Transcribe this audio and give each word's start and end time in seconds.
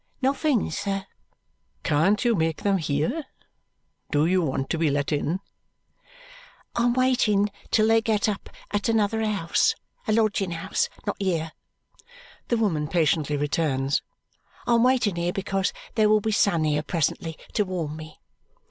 "Nothing, 0.19 0.71
sir." 0.71 1.05
"Can't 1.83 2.25
you 2.25 2.33
make 2.33 2.63
them 2.63 2.79
hear? 2.79 3.25
Do 4.09 4.25
you 4.25 4.41
want 4.41 4.71
to 4.71 4.79
be 4.79 4.89
let 4.89 5.11
in?" 5.11 5.41
"I'm 6.75 6.93
waiting 6.93 7.51
till 7.69 7.85
they 7.87 8.01
get 8.01 8.27
up 8.27 8.49
at 8.71 8.89
another 8.89 9.23
house 9.23 9.75
a 10.07 10.13
lodging 10.13 10.53
house 10.57 10.89
not 11.05 11.17
here," 11.21 11.51
the 12.47 12.57
woman 12.57 12.87
patiently 12.87 13.37
returns. 13.37 14.01
"I'm 14.65 14.81
waiting 14.81 15.17
here 15.17 15.33
because 15.33 15.71
there 15.93 16.09
will 16.09 16.19
be 16.19 16.31
sun 16.31 16.63
here 16.63 16.81
presently 16.81 17.37
to 17.53 17.63
warm 17.63 17.95
me." 17.95 18.17